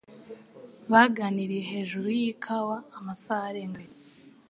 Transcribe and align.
Baganiriye 0.91 1.63
hejuru 1.71 2.07
yikawa 2.19 2.77
amasaha 2.97 3.45
arenga 3.49 3.77
abiri 3.81 3.95